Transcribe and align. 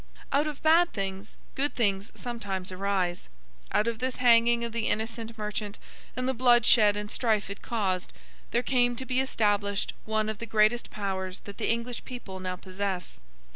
Out 0.31 0.47
of 0.47 0.63
bad 0.63 0.93
things, 0.93 1.37
good 1.53 1.75
things 1.75 2.11
sometimes 2.15 2.71
arise. 2.71 3.29
Out 3.71 3.85
of 3.85 3.99
this 3.99 4.15
hanging 4.15 4.63
of 4.63 4.71
the 4.71 4.87
innocent 4.87 5.37
merchant, 5.37 5.77
and 6.15 6.27
the 6.27 6.33
bloodshed 6.33 6.97
and 6.97 7.11
strife 7.11 7.51
it 7.51 7.61
caused, 7.61 8.11
there 8.49 8.63
came 8.63 8.95
to 8.95 9.05
be 9.05 9.19
established 9.19 9.93
one 10.05 10.27
of 10.27 10.39
the 10.39 10.47
greatest 10.47 10.89
powers 10.89 11.41
that 11.41 11.59
the 11.59 11.69
English 11.69 12.03
people 12.03 12.39
now 12.39 12.55
possess. 12.55 13.19